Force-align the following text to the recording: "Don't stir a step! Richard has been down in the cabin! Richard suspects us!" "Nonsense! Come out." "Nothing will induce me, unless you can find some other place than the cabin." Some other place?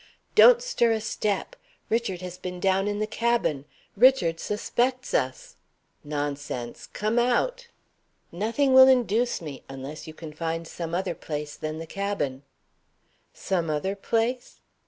"Don't 0.33 0.63
stir 0.63 0.93
a 0.93 0.99
step! 0.99 1.55
Richard 1.87 2.21
has 2.21 2.39
been 2.39 2.59
down 2.59 2.87
in 2.87 2.97
the 2.97 3.05
cabin! 3.05 3.65
Richard 3.95 4.39
suspects 4.39 5.13
us!" 5.13 5.57
"Nonsense! 6.03 6.87
Come 6.87 7.19
out." 7.19 7.67
"Nothing 8.31 8.73
will 8.73 8.87
induce 8.87 9.43
me, 9.43 9.61
unless 9.69 10.07
you 10.07 10.15
can 10.15 10.33
find 10.33 10.67
some 10.67 10.95
other 10.95 11.13
place 11.13 11.55
than 11.55 11.77
the 11.77 11.85
cabin." 11.85 12.41
Some 13.31 13.69
other 13.69 13.95
place? 13.95 14.61